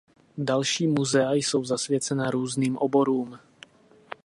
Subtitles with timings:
[0.37, 3.39] Další muzea jsou zasvěcena různým oborům.